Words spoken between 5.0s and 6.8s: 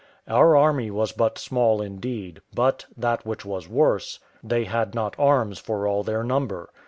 arms for all their number.